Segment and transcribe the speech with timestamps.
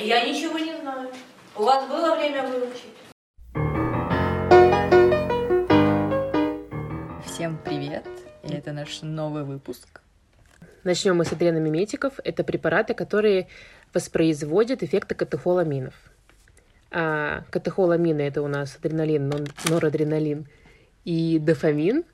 [0.00, 1.10] Я ничего не знаю.
[1.56, 2.94] У вас было время выучить?
[7.26, 8.06] Всем привет!
[8.44, 10.00] И это наш новый выпуск.
[10.84, 12.20] Начнем мы с адреномиметиков.
[12.22, 13.48] Это препараты, которые
[13.92, 15.94] воспроизводят эффекты катехоламинов.
[16.92, 20.46] А катехоламины это у нас адреналин, норадреналин
[21.04, 22.04] и дофамин.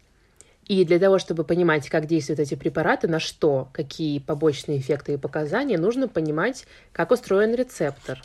[0.66, 5.16] И для того, чтобы понимать, как действуют эти препараты, на что, какие побочные эффекты и
[5.18, 8.22] показания, нужно понимать, как устроен рецептор.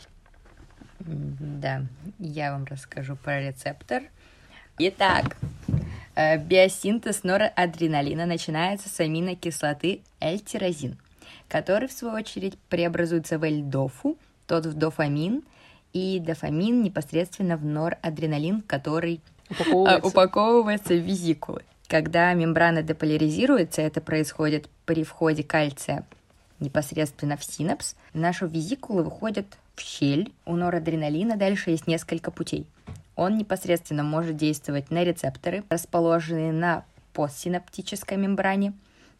[1.00, 1.82] Да,
[2.18, 4.02] я вам расскажу про рецептор.
[4.78, 5.36] Итак,
[6.14, 10.98] э, биосинтез норадреналина начинается с аминокислоты L-тирозин,
[11.48, 14.16] который, в свою очередь, преобразуется в L-дофу,
[14.46, 15.42] тот в дофамин,
[15.92, 21.62] и дофамин непосредственно в норадреналин, который упаковывается, упаковывается в визикулы.
[21.90, 26.06] Когда мембрана деполяризируется, это происходит при входе кальция
[26.60, 30.32] непосредственно в синапс, нашу визикулу выходит в щель.
[30.46, 32.68] У норадреналина дальше есть несколько путей.
[33.16, 38.72] Он непосредственно может действовать на рецепторы, расположенные на постсинаптической мембране,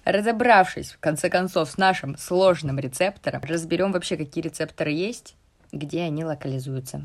[0.05, 5.35] Разобравшись, в конце концов, с нашим сложным рецептором, разберем вообще, какие рецепторы есть,
[5.71, 7.03] где они локализуются.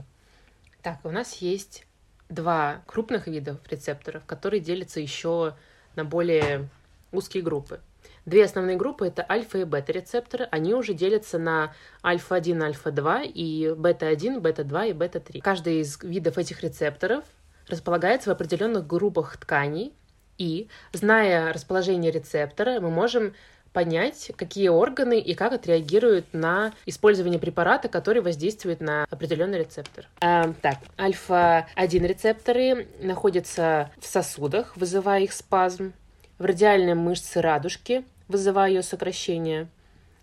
[0.81, 1.87] Так, у нас есть
[2.31, 5.55] два крупных вида рецепторов, которые делятся еще
[5.97, 6.71] на более
[7.17, 7.81] узкие группы.
[8.25, 10.49] Две основные группы– это альфа и бета-рецепторы.
[10.51, 11.73] Они уже делятся на
[12.05, 15.41] альфа-1, альфа-2 и бета-1, бета-2 и бета-3.
[15.41, 17.25] Каждый из видов этих рецепторов
[17.69, 19.93] располагается в определенных группах тканей,
[20.39, 23.33] и, зная расположение рецептора, мы можем
[23.73, 30.09] понять, какие органы и как отреагируют на использование препарата, который воздействует на определенный рецептор.
[30.21, 35.93] А, так, альфа-1 рецепторы находятся в сосудах, вызывая их спазм
[36.39, 39.69] в радиальной мышце радужки, вызывая ее сокращение.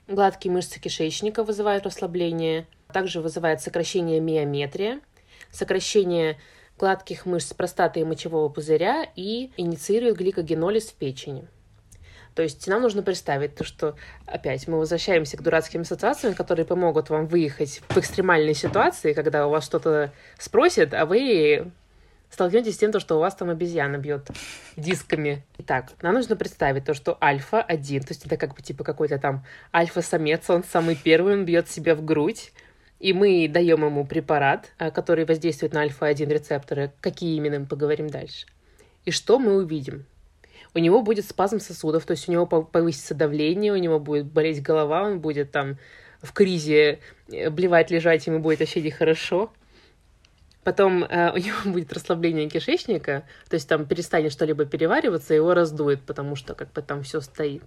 [0.07, 2.67] Гладкие мышцы кишечника вызывают расслабление.
[2.91, 4.99] Также вызывает сокращение миометрия,
[5.51, 6.37] сокращение
[6.77, 11.47] гладких мышц простаты и мочевого пузыря и инициирует гликогенолиз в печени.
[12.35, 17.09] То есть нам нужно представить то, что опять мы возвращаемся к дурацким ассоциациям, которые помогут
[17.09, 21.71] вам выехать в экстремальной ситуации, когда у вас что-то спросят, а вы
[22.33, 24.27] столкнетесь с тем, что у вас там обезьяна бьет
[24.75, 25.45] дисками.
[25.59, 29.45] Итак, нам нужно представить то, что альфа-1, то есть это как бы типа какой-то там
[29.73, 32.51] альфа-самец, он самый первый, он бьет себя в грудь,
[32.99, 36.91] и мы даем ему препарат, а, который воздействует на альфа-1 рецепторы.
[37.01, 38.47] Какие именно, мы поговорим дальше.
[39.05, 40.05] И что мы увидим?
[40.73, 44.63] У него будет спазм сосудов, то есть у него повысится давление, у него будет болеть
[44.63, 45.77] голова, он будет там
[46.21, 46.99] в кризе
[47.31, 49.53] э, блевать, лежать, ему будет вообще нехорошо.
[50.63, 56.01] Потом э, у него будет расслабление кишечника, то есть там перестанет что-либо перевариваться, его раздует,
[56.01, 57.63] потому что как бы там все стоит.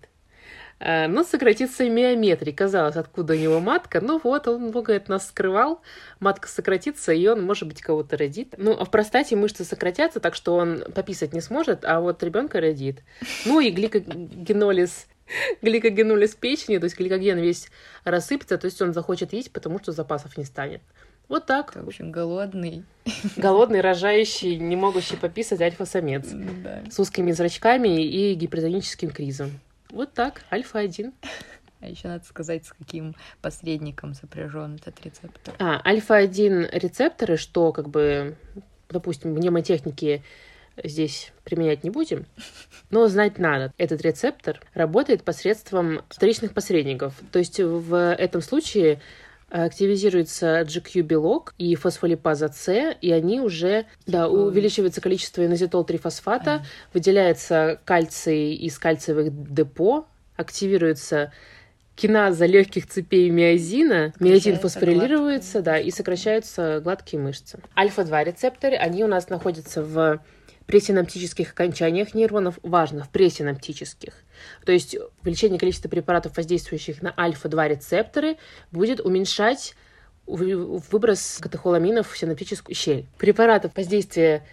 [0.78, 2.52] Э, но сократится и миометрий.
[2.52, 4.00] Казалось, откуда у него матка.
[4.00, 5.80] Ну вот, он много от нас скрывал.
[6.20, 8.54] Матка сократится, и он, может быть, кого-то родит.
[8.58, 12.60] Ну, а в простате мышцы сократятся, так что он пописать не сможет, а вот ребенка
[12.60, 13.02] родит.
[13.44, 15.06] Ну и гликогенолиз
[15.62, 17.68] гликогенулиз печени, то есть гликоген весь
[18.04, 20.82] рассыпется, то есть он захочет есть, потому что запасов не станет.
[21.28, 21.74] Вот так.
[21.74, 22.84] В общем, голодный.
[23.36, 26.28] Голодный, рожающий, не могущий пописать альфа-самец.
[26.62, 26.82] Да.
[26.90, 29.50] С узкими зрачками и гипертоническим кризом.
[29.90, 31.12] Вот так, альфа-1.
[31.80, 35.54] А еще надо сказать, с каким посредником сопряжен этот рецептор.
[35.58, 38.36] А, альфа-1 рецепторы, что как бы,
[38.88, 40.22] допустим, мнемотехники
[40.82, 42.26] здесь применять не будем,
[42.90, 43.72] но знать надо.
[43.78, 47.14] Этот рецептор работает посредством вторичных посредников.
[47.32, 49.00] То есть в этом случае
[49.48, 58.78] активизируется GQ-белок и фосфолипаза С, и они уже, да, увеличивается количество инозитол-3-фосфата, выделяется кальций из
[58.78, 60.06] кальциевых депо,
[60.36, 61.32] активируется
[61.94, 67.58] киназа легких цепей миозина, миозин фосфорилируется, да, и сокращаются гладкие мышцы.
[67.76, 70.20] Альфа-2 рецепторы, они у нас находятся в
[70.66, 74.14] пресинаптических окончаниях нейронов, важно, в пресинаптических.
[74.64, 78.36] То есть увеличение количества препаратов, воздействующих на альфа-2 рецепторы,
[78.72, 79.74] будет уменьшать
[80.26, 83.06] вы- выброс катехоламинов в синаптическую щель.
[83.18, 84.44] Препаратов воздействия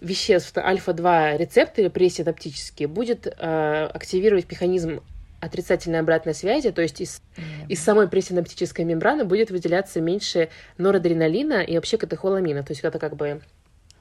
[0.00, 5.00] веществ на альфа-2 рецепторы пресинаптические будет э, активировать механизм
[5.40, 7.22] отрицательной обратной связи, то есть из,
[7.68, 12.62] из самой пресинаптической мембраны будет выделяться меньше норадреналина и вообще катехоламина.
[12.62, 13.40] То есть это как бы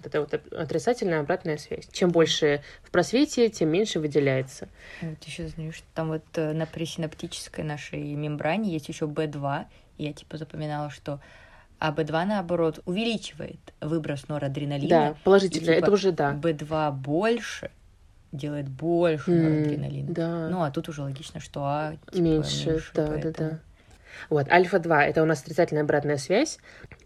[0.02, 1.88] вот эта вот отрицательная обратная связь.
[1.92, 4.68] Чем больше в просвете, тем меньше выделяется.
[5.02, 9.66] Вот еще знаю, что там вот э, на пресинаптической нашей мембране есть еще B2,
[9.98, 11.20] и я типа запоминала, что
[11.80, 14.90] а B2 наоборот увеличивает выброс норадреналина.
[14.90, 15.62] Да, положительно.
[15.62, 16.34] И, типа, это уже да.
[16.34, 17.72] B2 больше
[18.32, 20.14] делает больше М, норадреналина.
[20.14, 20.50] Да.
[20.50, 23.60] Ну, а тут уже логично, что А типа, меньше, да, да, поэтому- да.
[24.30, 26.60] Вот, альфа-2 это у нас отрицательная обратная связь.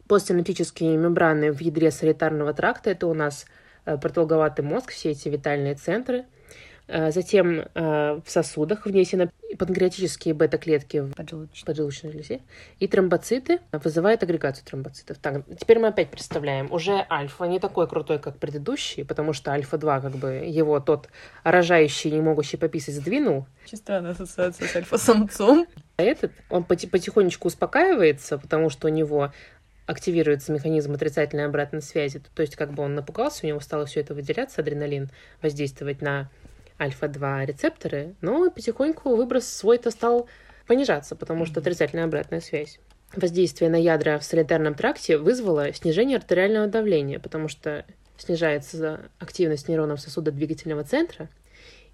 [0.08, 3.46] Постсинаптические мембраны в ядре солитарного тракта это у нас
[3.86, 6.26] э, продолговатый мозг, все эти витальные центры.
[6.88, 11.66] Э, Затем э, в сосудах внесены панкреатические бета-клетки в Поджелудочный.
[11.66, 12.42] поджелудочной железе.
[12.80, 15.18] И тромбоциты вызывают агрегацию тромбоцитов.
[15.20, 16.72] Так, теперь мы опять представляем.
[16.72, 21.08] Уже альфа не такой крутой, как предыдущий, потому что альфа-2, как бы, его тот
[21.44, 23.46] рожающий, не могущий пописать, сдвинул.
[23.66, 25.66] Очень странная ассоциация с альфа-самцом.
[25.98, 29.32] А этот, он поти- потихонечку успокаивается, потому что у него
[29.86, 32.22] активируется механизм отрицательной обратной связи.
[32.34, 35.10] То есть, как бы он напугался, у него стало все это выделяться, адреналин,
[35.42, 36.30] воздействовать на
[36.80, 40.28] альфа-2 рецепторы, но потихоньку выброс свой-то стал
[40.68, 42.80] понижаться, потому что отрицательная обратная связь.
[43.16, 47.86] Воздействие на ядра в солитарном тракте вызвало снижение артериального давления, потому что
[48.18, 51.30] снижается активность нейронов сосуда двигательного центра,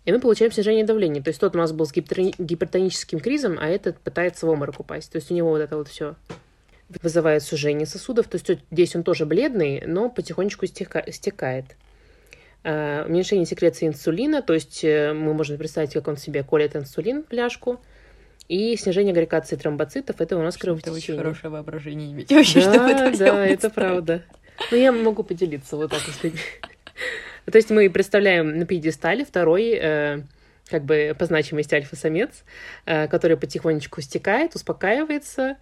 [0.06, 1.21] и мы получаем снижение давления.
[1.21, 4.80] То есть тот у нас был с гипертони- гипертоническим кризом, а этот пытается в обморок
[4.80, 5.12] упасть.
[5.12, 6.15] То есть у него вот это вот все
[7.01, 8.27] вызывает сужение сосудов.
[8.27, 11.65] То есть здесь он тоже бледный, но потихонечку стека- стекает.
[12.63, 17.24] Э, Уменьшение секреции инсулина, то есть э, мы можем представить, как он себе колет инсулин
[17.30, 17.80] в ляжку.
[18.47, 21.21] И снижение агрегации тромбоцитов, это у нас Это очень кровотечение.
[21.24, 22.31] хорошее воображение иметь.
[22.31, 24.24] Вообще, Да, это да, это правда.
[24.71, 26.01] Ну, я могу поделиться вот так.
[27.45, 30.21] То есть мы представляем на пьедестале второй, э,
[30.68, 32.44] как бы по значимости альфа-самец,
[32.85, 35.57] который потихонечку стекает, успокаивается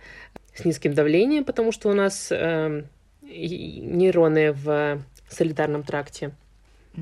[0.57, 2.83] с низким давлением, потому что у нас э,
[3.21, 6.31] нейроны в солитарном тракте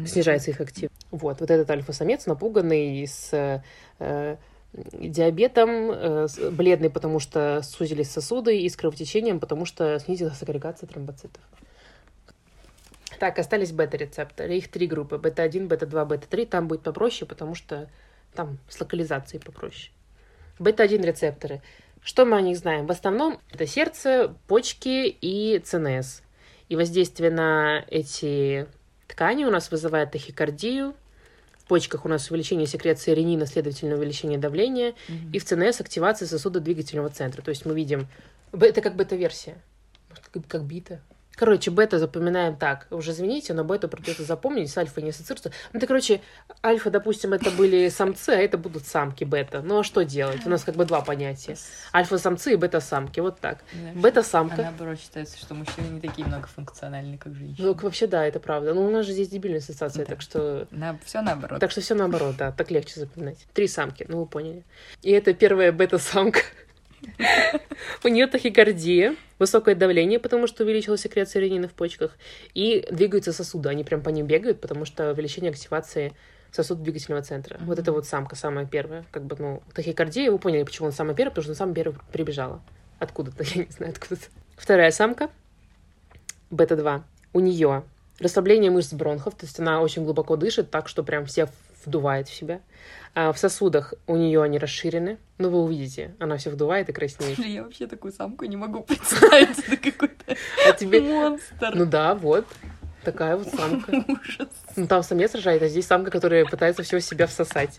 [0.06, 0.90] снижается их актив.
[1.12, 3.62] Вот, вот этот альфа-самец напуганный с
[4.00, 4.36] э,
[4.74, 11.42] диабетом, э, бледный, потому что сузились сосуды, и с кровотечением, потому что снизилась агрегация тромбоцитов.
[13.19, 14.57] Так, остались бета-рецепторы.
[14.57, 15.18] Их три группы.
[15.18, 16.46] Бета-1, бета-2, бета-3.
[16.48, 17.90] Там будет попроще, потому что
[18.34, 19.92] там с локализацией попроще.
[20.60, 21.62] Бета-1 рецепторы.
[22.06, 22.86] Что мы о них знаем?
[22.86, 26.22] В основном это сердце, почки и ЦНС.
[26.69, 28.68] И воздействие на эти
[29.07, 30.94] ткани у нас вызывает тахикардию.
[31.57, 34.94] В почках у нас увеличение секреции ренина, следовательно, увеличение давления.
[35.07, 35.31] Мгм.
[35.31, 37.42] И в ЦНС активация сосудодвигательного центра.
[37.42, 38.07] То есть мы видим...
[38.52, 39.57] Это как бета-версия.
[40.09, 41.02] Может, Как, как бита.
[41.35, 42.87] Короче, бета запоминаем так.
[42.92, 45.51] Уже извините, но бету придется запомнить, с альфа не ассоциируется.
[45.73, 46.21] Ну, это, короче,
[46.63, 49.61] альфа, допустим, это были самцы, а это будут самки бета.
[49.61, 50.45] Ну, а что делать?
[50.45, 51.57] У нас как бы два понятия.
[51.94, 53.19] Альфа-самцы и бета-самки.
[53.19, 53.59] Вот так.
[53.95, 54.56] Бета-самка.
[54.61, 57.68] А наоборот считается, что мужчины не такие многофункциональные, как женщины.
[57.68, 58.73] Ну, вообще, да, это правда.
[58.73, 60.11] Ну, у нас же здесь дебильная ассоциация, Да.
[60.11, 60.68] так что...
[60.71, 60.97] На...
[61.04, 61.59] Все наоборот.
[61.59, 63.37] Так что все наоборот, да, так легче запоминать.
[63.54, 64.63] Три самки, ну вы поняли.
[65.01, 66.39] И это первая бета-самка.
[68.04, 72.18] У нее тахикардия, высокое давление, потому что увеличилась секреция ренина в почках,
[72.54, 73.69] и двигаются сосуды.
[73.69, 76.13] Они прям по ним бегают, потому что увеличение активации
[76.51, 77.57] сосуд двигательного центра.
[77.61, 79.06] Вот это вот самка самая первая.
[79.11, 81.99] Как бы, ну, тахикардия, вы поняли, почему она самая первая, потому что она самая первая
[82.11, 82.61] прибежала.
[82.99, 84.27] Откуда-то, я не знаю, откуда-то.
[84.56, 85.30] Вторая самка,
[86.49, 87.01] бета-2,
[87.33, 87.83] у нее
[88.19, 91.49] расслабление мышц бронхов, то есть она очень глубоко дышит, так что прям все
[91.85, 92.61] вдувает в себя.
[93.13, 95.18] А в сосудах у нее они расширены.
[95.37, 97.39] Ну, вы увидите, она все вдувает и краснеет.
[97.39, 99.57] Я вообще такую самку не могу представить.
[99.59, 100.35] Это какой-то
[100.68, 101.01] А тебе...
[101.01, 101.71] монстр.
[101.73, 102.45] Ну да, вот.
[103.04, 103.92] Такая вот самка.
[104.07, 104.49] Ужас.
[104.75, 107.77] Ну, там самец рожает, а здесь самка, которая пытается все себя всосать.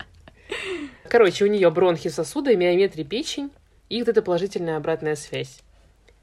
[1.09, 3.51] Короче, у нее бронхи сосуда, миометрия печень
[3.89, 5.59] и вот эта положительная обратная связь.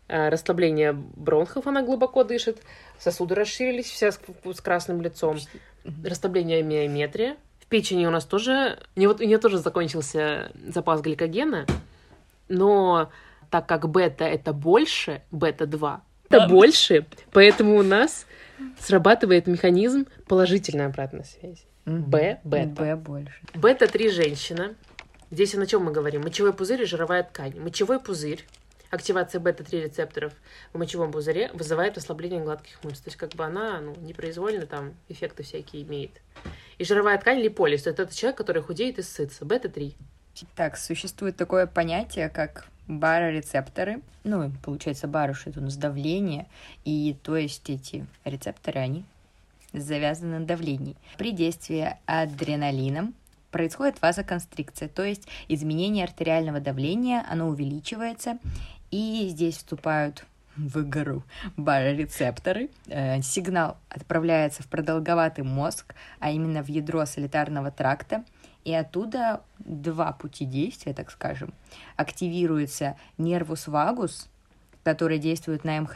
[0.08, 2.58] А, Расслабление бронхов, она глубоко дышит,
[2.98, 5.38] сосуды расширились, вся с, с красным лицом.
[6.04, 7.36] Расслабление миометрия.
[7.74, 8.78] Печени у нас тоже...
[8.94, 11.66] У нее, у нее тоже закончился запас гликогена,
[12.48, 13.10] но
[13.50, 15.98] так как бета это больше, бета-2,
[16.30, 18.26] это больше, поэтому у нас
[18.78, 21.64] срабатывает механизм положительной обратной связи.
[21.84, 22.80] Б, бета.
[22.80, 23.40] Б больше.
[23.54, 24.76] Бета-3 женщина.
[25.32, 26.22] Здесь о чем мы говорим?
[26.22, 27.58] Мочевой пузырь и жировая ткань.
[27.58, 28.46] Мочевой пузырь,
[28.90, 30.32] активация бета-3 рецепторов
[30.72, 33.00] в мочевом пузыре вызывает ослабление гладких мышц.
[33.00, 36.20] То есть как бы она ну, непроизвольно там эффекты всякие имеет.
[36.78, 37.86] И жировая ткань липолиз.
[37.86, 39.44] Это тот человек, который худеет и сытся.
[39.44, 39.94] Бета-3.
[40.56, 44.00] Так, существует такое понятие, как барорецепторы.
[44.24, 46.46] Ну, получается, барыш это у нас давление,
[46.84, 49.04] и то есть эти рецепторы, они
[49.72, 50.96] завязаны на давлении.
[51.18, 53.14] При действии адреналином
[53.50, 58.38] происходит вазоконстрикция, то есть изменение артериального давления, оно увеличивается,
[58.94, 60.24] и здесь вступают
[60.56, 61.24] в игру
[61.56, 62.70] барорецепторы.
[62.86, 68.24] Э, сигнал отправляется в продолговатый мозг, а именно в ядро солитарного тракта,
[68.64, 71.52] и оттуда два пути действия, так скажем.
[71.96, 74.28] Активируется нервус вагус,
[74.84, 75.88] который действует на м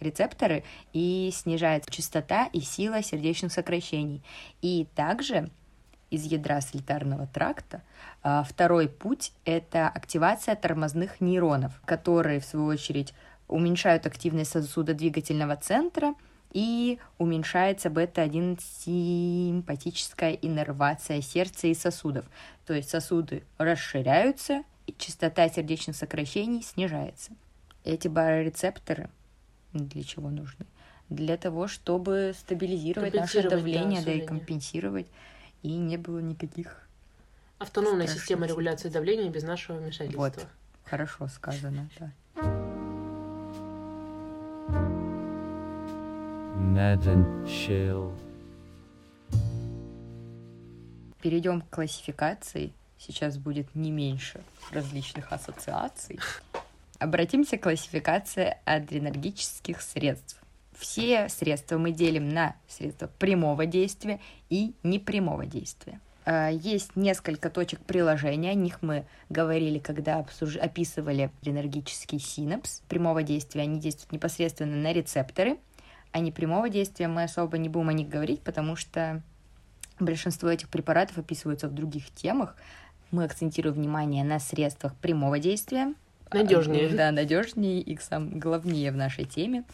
[0.00, 4.24] рецепторы и снижает частота и сила сердечных сокращений.
[4.60, 5.50] И также
[6.14, 7.82] из ядра солитарного тракта.
[8.22, 13.14] А, второй путь— это активация тормозных нейронов, которые, в свою очередь,
[13.48, 16.14] уменьшают активность сосудодвигательного центра
[16.52, 22.24] и уменьшается бета-1 симпатическая иннервация сердца и сосудов.
[22.66, 27.32] То есть сосуды расширяются, и частота сердечных сокращений снижается.
[27.84, 29.10] Эти барорецепторы
[29.72, 30.66] для чего нужны?
[31.10, 35.06] Для того, чтобы стабилизировать наше давление, да, да и компенсировать,
[35.64, 36.84] и не было никаких
[37.58, 40.20] Автономная система регуляции давления без нашего вмешательства.
[40.20, 40.46] Вот,
[40.84, 42.12] хорошо сказано, да.
[51.22, 52.72] Перейдем к классификации.
[52.98, 56.18] Сейчас будет не меньше различных ассоциаций.
[56.98, 60.43] Обратимся к классификации адренергических средств.
[60.78, 66.00] Все средства мы делим на средства прямого действия и непрямого действия.
[66.24, 70.56] А, есть несколько точек приложения, о них мы говорили, когда обсуж...
[70.56, 72.80] описывали энергический синапс.
[72.88, 75.58] Прямого действия они действуют непосредственно на рецепторы,
[76.12, 79.22] а непрямого действия мы особо не будем о них говорить, потому что
[80.00, 82.56] большинство этих препаратов описываются в других темах.
[83.10, 85.94] Мы акцентируем внимание на средствах прямого действия,
[86.34, 86.88] Надежнее.
[86.88, 89.64] Да, надежнее и сам главнее в нашей теме.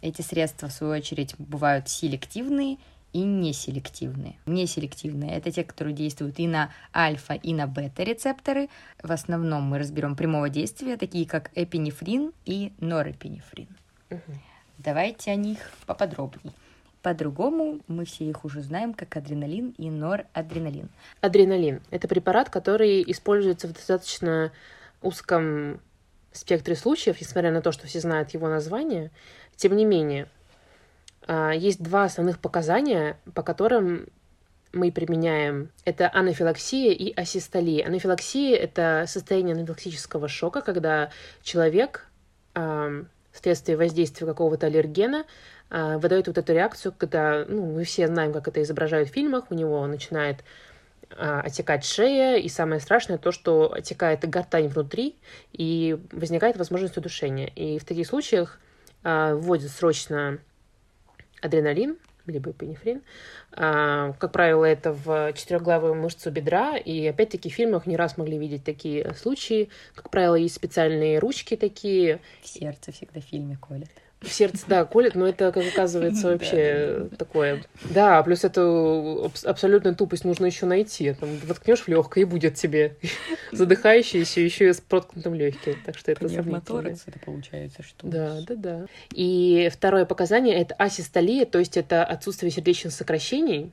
[0.00, 2.78] Эти средства, в свою очередь, бывают селективные
[3.12, 4.36] и неселективные.
[4.44, 8.68] Неселективные— это те, которые действуют и на альфа, и на бета-рецепторы.
[9.02, 13.68] В основном мы разберем прямого действия, такие как эпинефрин и норэпинефрин.
[14.10, 14.20] Угу.
[14.78, 16.52] Давайте о них поподробнее.
[17.02, 20.88] По-другому мы все их уже знаем, как адреналин и норадреналин.
[21.20, 24.52] Адреналин— это препарат, который используется в достаточно
[25.02, 25.80] узком
[26.36, 29.10] спектре случаев, несмотря на то, что все знают его название,
[29.56, 30.28] тем не менее,
[31.26, 34.08] а, есть два основных показания, по которым
[34.72, 35.70] мы применяем.
[35.84, 37.86] Это анафилаксия и асистолия.
[37.86, 41.10] Анафилаксия— это состояние анафилактического шока, когда
[41.42, 42.08] человек
[43.32, 45.24] вследствие воздействия какого-то аллергена
[45.70, 49.54] выдает вот эту реакцию, когда, ну, мы все знаем, как это изображают в фильмах, у
[49.54, 50.44] него начинает а,
[51.10, 55.16] отекать шея, и самое страшное то, что отекает гортань внутри,
[55.52, 57.46] и возникает возможность удушения.
[57.46, 58.58] И в таких случаях
[59.02, 60.38] а, вводят срочно
[61.40, 63.02] адреналин, либо пенифрин.
[63.52, 68.38] А, как правило, это в четырехглавую мышцу бедра, и опять-таки в фильмах не раз могли
[68.38, 69.68] видеть такие случаи.
[69.94, 72.20] Как правило, есть специальные ручки такие.
[72.42, 73.90] Сердце всегда в фильме колят
[74.24, 77.62] в сердце, да, колет, но это, как оказывается, вообще такое.
[77.90, 81.14] Да, плюс эту абсолютную тупость нужно еще найти.
[81.14, 82.96] Там воткнешь в легкое и будет тебе
[83.52, 85.76] задыхающийся еще и с проткнутым легким.
[85.84, 88.86] Так что это Пневмоторакс это получается, что Да, да, да.
[89.12, 93.72] И второе показание— это асистолия, то есть это отсутствие сердечных сокращений.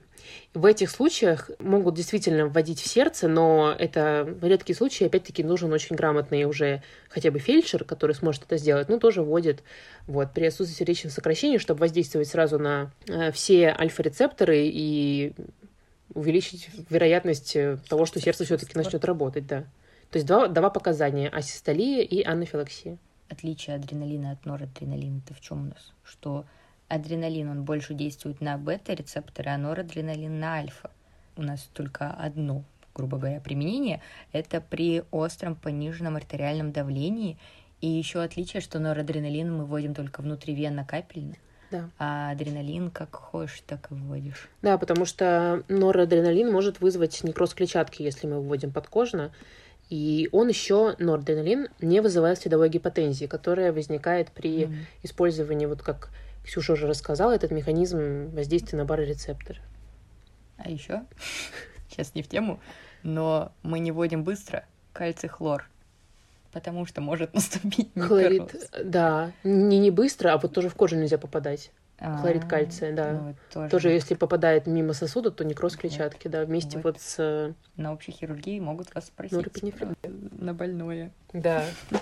[0.53, 5.95] В этих случаях могут действительно вводить в сердце, но это редкие случаи, опять-таки нужен очень
[5.95, 9.63] грамотный уже хотя бы фельдшер, который сможет это сделать, но тоже вводит
[10.07, 15.33] вот, при отсутствии сердечных сокращений, чтобы воздействовать сразу на э, все альфа-рецепторы и
[16.13, 19.61] увеличить вероятность э, того, что сердце все-таки начнет работать, да.
[20.11, 22.97] То есть два, два показания– асистолия и анафилаксия.
[23.29, 25.93] Отличие адреналина от норадреналина это в чем у нас?
[26.03, 26.45] Что
[26.95, 30.91] адреналин, он больше действует на бета-рецепторы, а норадреналин на альфа.
[31.37, 34.01] У нас только одно, грубо говоря, применение.
[34.33, 37.37] Это при остром пониженном артериальном давлении.
[37.79, 41.35] И еще отличие, что норадреналин мы вводим только внутривенно капельно.
[41.71, 41.89] Да.
[41.97, 44.49] А адреналин как хочешь, так и вводишь.
[44.61, 49.31] Да, потому что норадреналин может вызвать некроз клетчатки, если мы вводим подкожно.
[49.89, 54.75] И он еще, норадреналин, не вызывает следовой гипотензии, которая возникает при Мгм.
[55.03, 56.09] использовании, вот как
[56.43, 59.59] Ксюша уже рассказала, этот механизм воздействия на барорецепторы.
[60.57, 61.03] А еще,
[61.89, 62.59] сейчас не в тему,
[63.03, 65.69] но мы не вводим быстро кальций-хлор,
[66.51, 68.69] потому что может наступить Хлорид, некроз.
[68.83, 71.71] да, не, не быстро, а вот тоже в кожу нельзя попадать.
[71.99, 73.11] Хлорид А, кальция, да.
[73.11, 76.83] ну, это Тоже, если попадает мимо сосуда, то некроз клетчатки, да, вместе Вот.
[76.95, 77.15] вот, с...
[77.19, 79.45] э, На общей хирургии могут вас спросить
[80.01, 81.11] э, на больное.
[81.31, 81.63] Да.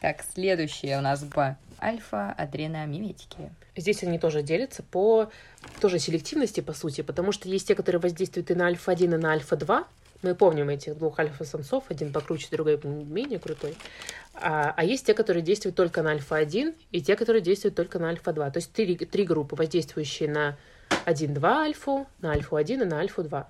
[0.00, 3.50] Так, следующее у нас по альфа-адреномиметики.
[3.76, 5.30] Здесь они тоже делятся по
[5.80, 9.32] тоже селективности, по сути, потому что есть те, которые воздействуют и на альфа-1, и на
[9.32, 9.84] альфа-2.
[10.22, 13.76] Мы помним этих двух альфа-самцов, один покруче, другой менее крутой.
[14.34, 18.08] А, а есть те, которые действуют только на альфа-1, и те, которые действуют только на
[18.08, 18.52] альфа-2.
[18.52, 20.56] То есть три, три группы, воздействующие на
[21.06, 23.46] 1-2 альфу, на альфу-1 и на альфу-2.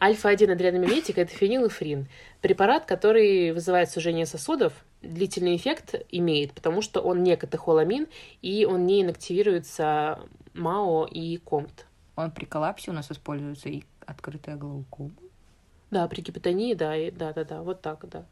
[0.00, 2.08] Альфа-1 адреномиметик– это фенилэфрин.
[2.40, 4.72] Препарат, который вызывает сужение сосудов,
[5.04, 8.06] длительный эффект имеет, потому что он не катехоламин,
[8.42, 10.20] и он не инактивируется
[10.54, 11.86] МАО и КОМТ.
[12.16, 15.10] Он при коллапсе у нас используется и открытая глаукома.
[15.90, 18.24] Да, при гипотонии, да, и- да, да, да, вот так, да.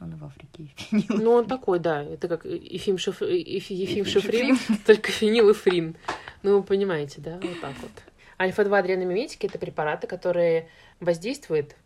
[0.00, 1.04] Он в Африке фенил.
[1.22, 3.20] Ну, он такой, да, это как Ефим, Шиф...
[3.20, 4.56] Ефи- Ефим Шифрин,
[4.86, 5.96] только фенилэфрин.
[6.42, 7.90] Ну, вы понимаете, да, вот так вот.
[8.40, 10.68] Альфа-2 адреномиметики– это препараты, которые
[11.00, 11.76] воздействуют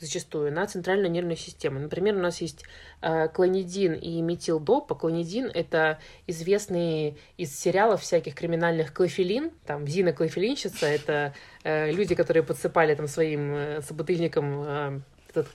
[0.00, 1.78] зачастую на центральную нервную систему.
[1.78, 2.64] Например, у нас есть
[3.02, 4.94] э, клонидин и метилдопа.
[4.94, 9.50] Клонидин– это известный из сериалов всяких криминальных клофелин.
[9.66, 15.48] Там Зина Клофелинщица– это э, люди, которые подсыпали там своим э, собутыльникам э, этот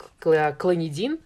[0.58, 1.20] клонидин,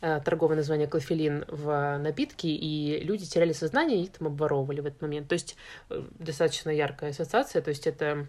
[0.00, 5.00] э, торговое название клофелин в напитки, и люди теряли сознание и там обворовывали в этот
[5.00, 5.28] момент.
[5.28, 5.56] То есть
[5.90, 7.62] э, достаточно яркая ассоциация.
[7.62, 8.26] То есть это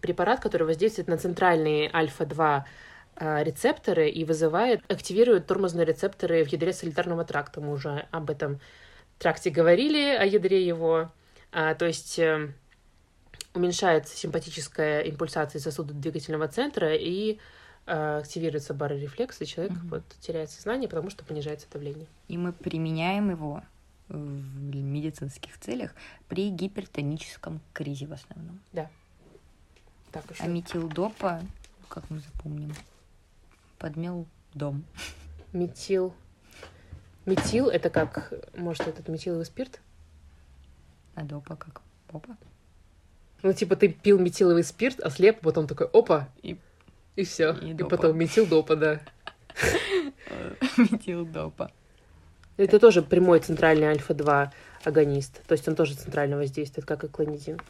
[0.00, 2.64] препарат, который воздействует на центральные альфа-2 э,
[3.18, 7.60] рецепторы и вызывает, активирует тормозные рецепторы в ядре солитарного тракта.
[7.60, 8.60] Мы уже об этом
[9.18, 11.10] тракте говорили, о ядре его.
[11.52, 12.52] А, то есть э,
[13.54, 17.38] уменьшается симпатическая импульсация сосудов двигательного центра и
[17.86, 19.88] э, активируется барорефлекс, и человек Мгм.
[19.88, 22.06] вот, теряет сознание, потому что понижается давление.
[22.28, 23.62] И мы применяем его
[24.08, 25.94] в медицинских целях
[26.28, 28.60] при гипертоническом кризе в основном.
[30.12, 30.42] Так, еще.
[30.44, 31.42] А метилдопа,
[31.88, 32.72] как мы запомним,
[33.78, 34.84] подмел дом.
[35.52, 36.14] Метил.
[37.24, 39.80] Метил это как, может, этот метиловый спирт?
[41.14, 42.36] А допа как попа.
[43.42, 46.58] Ну, типа, ты пил метиловый спирт, ослеп, потом такой, опа, И
[47.16, 47.52] и все.
[47.52, 47.96] И И, допа.
[47.96, 49.00] потом метил допа, да.
[50.76, 51.70] метилдопа.
[52.56, 54.50] Это тоже прямой центральный альфа-2
[54.84, 55.42] агонист.
[55.46, 57.60] То есть он тоже центрально воздействует, как и клонидин.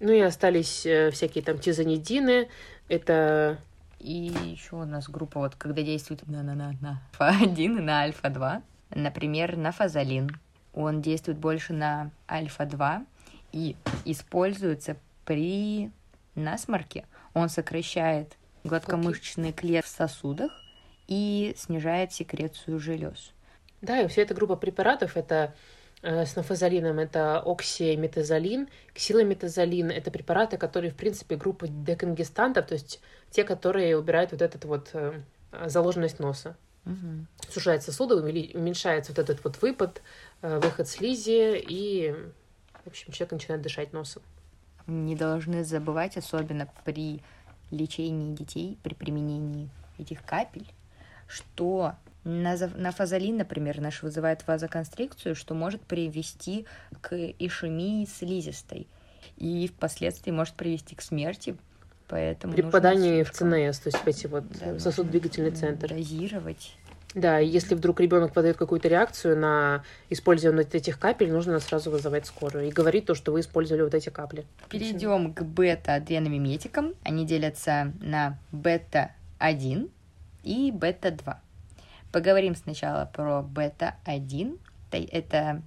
[0.00, 2.48] Ну и остались э, всякие там тизанидины.
[2.88, 3.58] Это
[4.02, 8.00] И еще у нас группа, вот когда действует на, на, на, на альфа-1 и на
[8.00, 8.62] альфа-2.
[8.90, 10.40] Например, нафазолин.
[10.74, 13.06] Он действует больше на альфа-2
[13.52, 15.92] и используется при
[16.34, 17.04] насморке.
[17.32, 20.50] Он сокращает гладкомышечные клетки в сосудах
[21.06, 23.32] и снижает секрецию желез.
[23.82, 25.54] Да, и вся эта группа препаратов, это
[26.02, 33.44] с нафазолином, это оксиметазолин, ксилометазолин, это препараты, которые, в принципе, группа деконгестантов, то есть те,
[33.44, 35.20] которые убирают вот этот вот э,
[35.66, 36.56] заложенность носа.
[36.84, 37.28] Мгм.
[37.48, 40.02] Сужает сосуды, уменьшается вот этот вот выпад,
[40.42, 42.12] э, выход слизи, и,
[42.84, 44.22] в общем, человек начинает дышать носом.
[44.88, 47.22] Не должны забывать, особенно при
[47.70, 50.66] лечении детей, при применении этих капель,
[51.28, 56.66] что наза- нафазолин, например, наш вызывает вазоконстрикцию, что может привести
[57.00, 58.86] к ишемии слизистой
[59.36, 61.56] и впоследствии может привести к смерти.
[62.08, 64.78] Поэтому При попадании в ЦНС, то есть в эти вот да, м,
[65.56, 65.88] центр.
[65.88, 66.76] Дозировать.
[67.14, 71.90] Да, и если вдруг ребенок подает какую-то реакцию на использование вот этих капель, нужно сразу
[71.90, 74.46] вызывать скорую и говорить то, что вы использовали вот эти капли.
[74.70, 76.94] Перейдем к бета-адреnomиметикам.
[77.04, 79.90] Они делятся на бета-1
[80.42, 81.36] и бета-2.
[82.12, 84.58] Поговорим сначала про бета-1.
[84.90, 85.62] Та- Это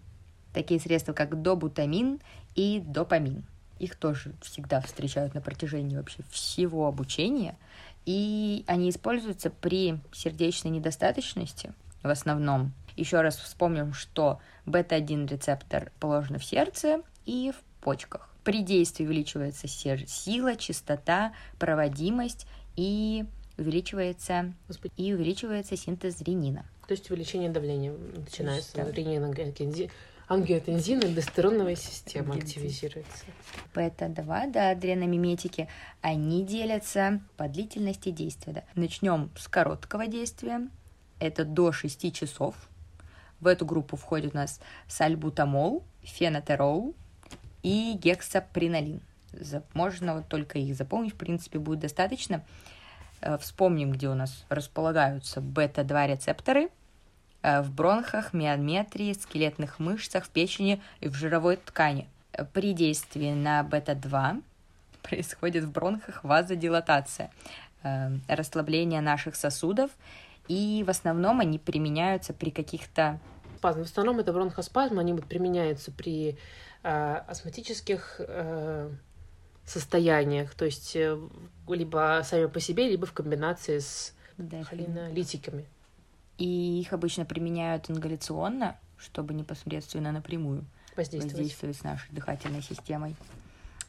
[0.54, 2.22] такие средства, как добутамин
[2.54, 3.44] и допамин.
[3.80, 7.58] Их тоже всегда встречают на протяжении вообще всего обучения.
[8.06, 12.72] И они используются при сердечной недостаточности в основном.
[12.96, 18.30] Еще раз вспомним, что бета-1 рецептор положен в сердце и в почках.
[18.44, 23.26] При действии увеличивается сила, частота, проводимость и
[23.58, 24.54] увеличивается,
[24.98, 26.66] и увеличивается синтез ренина.
[26.88, 28.76] То есть увеличение давления начинается.
[28.76, 28.90] Да.
[28.90, 29.90] рениногензи-
[30.28, 33.26] ангиотензин и альдостероновая система активизируется.
[33.74, 35.68] Бета-2, да, адреномиметики,
[36.02, 38.54] они делятся по длительности действия.
[38.54, 38.64] Да.
[38.76, 40.70] Начнем с короткого действия.
[41.20, 42.56] Это до 6 часов.
[43.40, 46.96] В эту группу входит у нас сальбутамол, фенотерол
[47.64, 49.02] и гексапринолин.
[49.74, 52.44] Можно вот только их запомнить, в принципе, будет достаточно.
[53.26, 56.70] Э, Вспомним, где у нас располагаются бета-2 рецепторы
[57.42, 62.08] э, в бронхах, миометрии, скелетных мышцах, в печени и в жировой ткани.
[62.54, 64.44] При действии на бета-2
[65.02, 67.32] происходит в бронхах вазодилатация,
[67.84, 69.90] э, расслабление наших сосудов,
[70.48, 73.20] и в основном они применяются при каких-то.
[73.62, 76.38] В основном это бронхоспазм, они вот применяются при
[76.84, 78.92] э, астматических э,
[79.66, 81.20] состояниях, то есть э,
[81.68, 85.66] либо сами по себе, либо в комбинации с да, холинолитиками.
[86.38, 91.38] и их обычно применяют ингаляционно, чтобы непосредственно напрямую Воздействовать.
[91.38, 93.16] воздействовать с нашей дыхательной системой.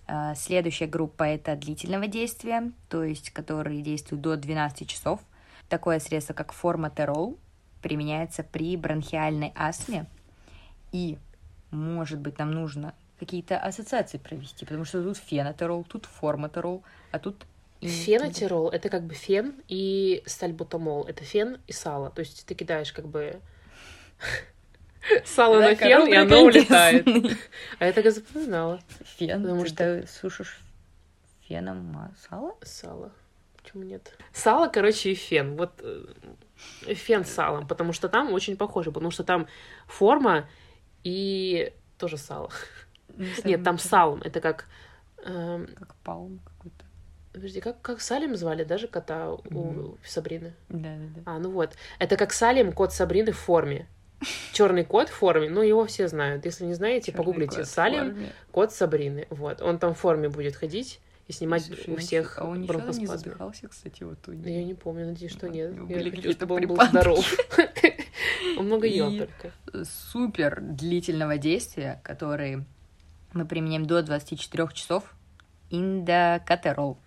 [0.07, 5.21] А, Следующая группа это длительного действия, то есть которые действуют до 12 часов.
[5.69, 7.39] Такое средство, как форматерол,
[7.83, 10.07] применяется при бронхиальной астме.
[10.93, 11.19] И,
[11.71, 17.45] может быть, нам нужно какие-то ассоциации провести, потому что тут фенотерол, тут форматерол, а тут...
[17.81, 21.05] Фенотерол это как бы фен и сальбутамол.
[21.05, 22.11] Это фен и сало.
[22.11, 23.39] То есть ты кидаешь как бы
[25.25, 27.07] сало на фен, и оно улетает.
[27.79, 28.81] А я так и запоминала.
[29.19, 30.59] Фен, Потому что- сушишь
[31.47, 32.57] феном масало?
[32.63, 33.13] Сало.
[33.63, 34.17] Почему нет?
[34.33, 35.57] Сало, короче, и фен.
[35.57, 39.49] Вот э, фен с салом, потому что там очень похоже, потому что там
[39.87, 40.49] форма
[41.05, 42.51] и тоже сало.
[43.45, 44.21] Нет, там салом.
[44.23, 44.67] Это как...
[45.25, 46.85] эм, Как палм какой-то.
[47.33, 49.99] Подожди, как, как Салим звали, даже кота у Мгм.
[50.05, 50.55] Сабрины?
[50.71, 51.21] Да-да-да.
[51.27, 51.75] А, ну вот.
[51.99, 53.87] Это как Салим, кот Сабрины в форме.
[54.53, 56.47] Черный кот в форме, ну его все знают.
[56.47, 57.57] Если не знаете, Чёрный погуглите.
[57.59, 58.17] кот Салим,
[58.51, 59.27] кот Сабрины.
[59.29, 59.61] Вот.
[59.61, 62.81] Он там в форме будет ходить и снимать Слушай, у он всех А он ничего
[62.93, 65.75] не задыхался, кстати, вот у Да Я не помню, надеюсь, что нет.
[65.75, 67.37] него Я были хочу, чтобы он был здоров.
[68.59, 69.85] Он много ел только.
[69.85, 72.65] супер длительного действия, который
[73.33, 75.15] мы применяем до 24 часов,
[75.71, 76.99] индокатерол.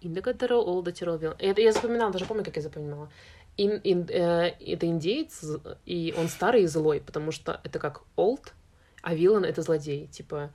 [0.00, 1.16] Индокатерол, олдотерол.
[1.38, 3.10] Это я запоминала, даже помню, как я запоминала.
[3.56, 5.44] Ин- ин- э, это индеец,
[5.84, 8.54] и он старый и злой, потому что это как олд,
[9.02, 10.06] а вилан— это злодей.
[10.06, 10.50] Типа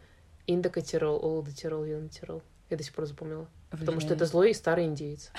[0.48, 2.42] индокатерол, олдотерол, вилантерол.
[2.70, 3.48] Я до сих пор запомнила.
[3.70, 5.32] Потому что это злой и старый индеец.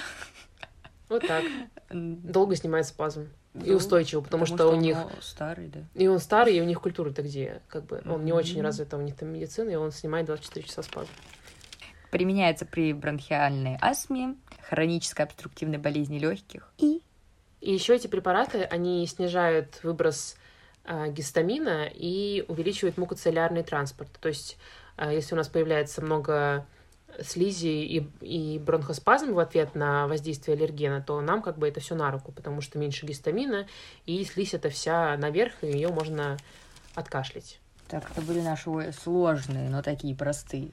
[1.08, 1.44] Вот так.
[1.90, 3.28] Долго снимает спазм.
[3.64, 4.96] И устойчиво, потому, что, у них...
[4.96, 5.80] он старый, да.
[5.94, 7.62] И он старый, и у них культура-то где?
[7.68, 10.82] Как бы он не очень развита, у них там медицина, и он снимает 24 часа
[10.82, 11.08] спазм.
[12.10, 14.36] Применяется при бронхиальной астме,
[14.68, 17.02] хронической обструктивной болезни легких и
[17.60, 20.36] И еще эти препараты, они снижают выброс
[20.84, 24.10] а, гистамина и увеличивают мукоцеллярный транспорт.
[24.20, 24.56] То есть,
[24.96, 26.66] а, если у нас появляется много
[27.22, 31.94] слизи и, и бронхоспазм в ответ на воздействие аллергена, то нам как бы это все
[31.94, 33.66] на руку, потому что меньше гистамина,
[34.06, 36.36] и слизь это вся наверх, и ее можно
[36.94, 37.58] откашлять.
[37.88, 40.70] Так, это были наши сложные, но такие простые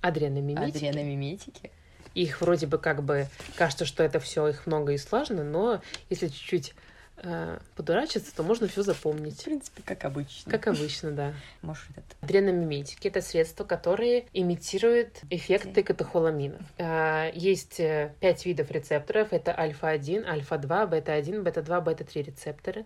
[0.00, 0.84] Адреномиметики.
[0.84, 1.70] адреномиметики.
[2.14, 3.26] Их вроде бы как бы
[3.56, 5.80] кажется, что это все их много и сложно, но
[6.10, 6.74] если чуть-чуть
[7.18, 9.42] э, подурачиться, то можно все В запомнить.
[9.44, 10.50] принципе, как обычно.
[10.50, 11.34] Как обычно, да.
[11.62, 16.58] Может, этот Адреномиметики— это средства, которые имитируют эффекты катехоламина.
[16.78, 19.32] А, Есть э, пять видов рецепторов.
[19.32, 22.84] Это альфа-1, альфа-2, бета-1, бета-2, бета-3 рецепторы.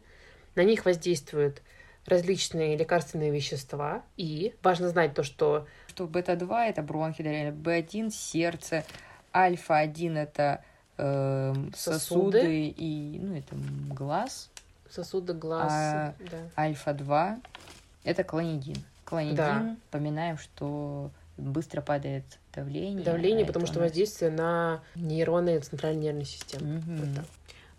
[0.55, 1.63] На них воздействуют
[2.07, 4.03] различные лекарственные вещества.
[4.17, 8.85] И важно знать то, что что бета-2 это бронхи, реально, Б1 сердце,
[9.35, 10.65] альфа-1 это
[10.99, 12.39] эм, Сосуды.
[12.41, 13.57] сосуды и, ну, это
[13.95, 14.51] глаз,
[14.91, 15.73] сосуды, глаз...
[15.73, 16.39] А, да.
[16.63, 17.41] альфа-2
[18.05, 18.77] это клонидин.
[19.05, 19.77] Клонидин, Да.
[19.91, 23.05] поминаем, что быстро падает давление.
[23.05, 26.79] Давление, а потому что воздействие на нейроны центральной нервной системы.
[26.79, 26.97] Мгм.
[26.99, 27.25] Вот так.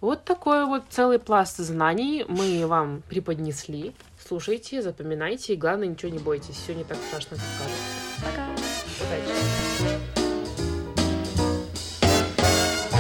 [0.02, 3.94] Вот такой вот целый пласт знаний мы вам преподнесли.
[4.26, 6.56] Слушайте, запоминайте и, главное, ничего не бойтесь.
[6.56, 7.84] Все не так страшно, как кажется.
[8.24, 9.39] Пока!